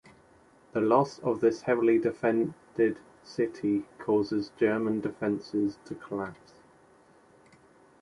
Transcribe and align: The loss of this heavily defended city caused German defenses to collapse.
The 0.71 0.81
loss 0.81 1.19
of 1.19 1.41
this 1.41 1.61
heavily 1.61 1.99
defended 1.99 2.55
city 3.23 3.85
caused 3.99 4.57
German 4.57 4.99
defenses 4.99 5.77
to 5.85 5.93
collapse. 5.93 6.53